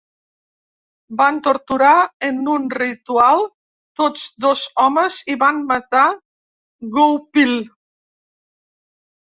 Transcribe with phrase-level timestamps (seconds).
[1.17, 1.91] Van torturar
[2.29, 3.43] en un ritual
[4.01, 6.07] tots dos homes i van matar
[6.99, 7.55] Goupil.